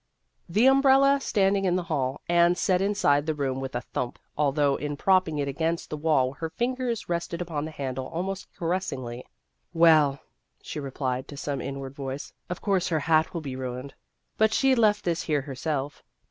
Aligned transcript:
The 0.49 0.65
umbrella, 0.65 1.19
standing 1.21 1.65
in 1.65 1.75
the 1.75 1.83
hall, 1.83 2.21
Anne 2.27 2.55
set 2.55 2.81
inside 2.81 3.27
the 3.27 3.35
room 3.35 3.59
with 3.59 3.75
a 3.75 3.81
thump, 3.81 4.17
although 4.35 4.75
in 4.75 4.97
propping 4.97 5.37
it 5.37 5.47
against 5.47 5.91
the 5.91 5.95
wall 5.95 6.33
her 6.33 6.49
fingers 6.49 7.07
rested 7.07 7.39
upon 7.39 7.65
the 7.65 7.69
handle 7.69 8.07
almost 8.07 8.47
caressingly." 8.55 9.23
Well," 9.83 10.19
she 10.59 10.79
replied 10.79 11.27
to 11.27 11.37
some 11.37 11.61
inward 11.61 11.93
voice," 11.93 12.33
of 12.49 12.61
course, 12.61 12.87
her 12.87 13.01
hat 13.01 13.31
will 13.35 13.41
be 13.41 13.55
ruined. 13.55 13.93
But 14.39 14.55
she 14.55 14.73
left 14.73 15.03
this 15.03 15.21
here 15.21 15.41
herself." 15.43 16.01